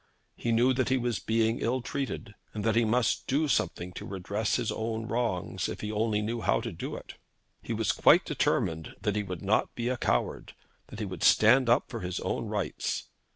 He 0.35 0.51
knew 0.51 0.73
that 0.73 0.89
he 0.89 0.97
was 0.97 1.19
being 1.19 1.59
ill 1.59 1.83
treated, 1.83 2.33
and 2.55 2.63
that 2.63 2.75
he 2.75 2.85
must 2.85 3.27
do 3.27 3.47
something 3.47 3.93
to 3.93 4.05
redress 4.07 4.55
his 4.55 4.71
own 4.71 5.05
wrongs, 5.05 5.69
if 5.69 5.81
he 5.81 5.91
only 5.91 6.23
knew 6.23 6.41
how 6.41 6.59
to 6.61 6.71
do 6.71 6.95
it. 6.95 7.19
He 7.61 7.71
was 7.73 7.91
quite 7.91 8.25
determined 8.25 8.95
that 8.99 9.15
he 9.15 9.21
would 9.21 9.43
not 9.43 9.75
be 9.75 9.89
a 9.89 9.97
coward; 9.97 10.53
that 10.87 10.97
he 10.97 11.05
would 11.05 11.21
stand 11.21 11.69
up 11.69 11.83
for 11.87 11.99
his 11.99 12.19
own 12.21 12.47
rights. 12.47 13.09